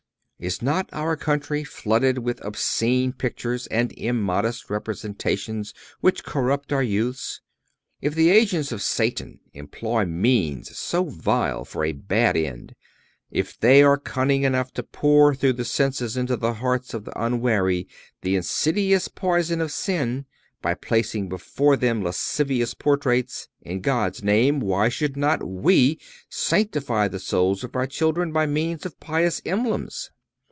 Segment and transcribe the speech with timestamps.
[0.49, 7.41] Is not our country flooded with obscene pictures and immodest representations which corrupt our youths?
[8.01, 12.73] If the agents of Satan employ means so vile for a bad end;
[13.29, 17.23] if they are cunning enough to pour through the senses into the hearts of the
[17.23, 17.87] unwary
[18.23, 20.25] the insidious poison of sin,
[20.59, 25.99] by placing before them lascivious portraits, in God's name, why should not we
[26.29, 30.09] sanctify the souls of our children by means of pious emblems?